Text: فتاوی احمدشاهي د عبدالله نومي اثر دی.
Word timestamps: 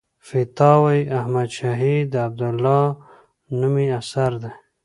فتاوی 0.27 0.99
احمدشاهي 1.19 1.97
د 2.11 2.13
عبدالله 2.27 2.83
نومي 3.59 3.87
اثر 3.99 4.31
دی. 4.41 4.51